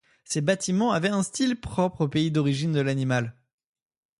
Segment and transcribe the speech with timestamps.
[0.23, 3.35] Ces bâtiments avaient un style propre au pays d'origine de l'animal.